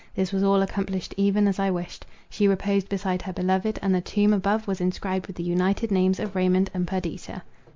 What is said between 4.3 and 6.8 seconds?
above was inscribed with the united names of Raymond